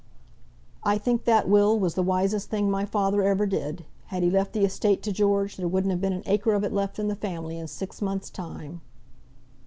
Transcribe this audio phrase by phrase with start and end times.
[0.83, 3.85] "I think that will was the wisest thing my father ever did.
[4.07, 6.73] Had he left the estate to George, there wouldn't have been an acre of it
[6.73, 8.81] left in the family in six months' time."